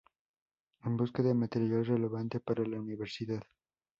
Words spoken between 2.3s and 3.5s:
para la universidad.